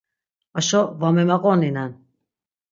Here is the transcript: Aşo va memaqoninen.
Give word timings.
Aşo 0.61 0.81
va 1.01 1.09
memaqoninen. 1.17 1.91